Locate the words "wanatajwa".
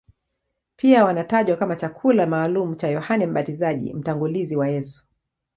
1.05-1.57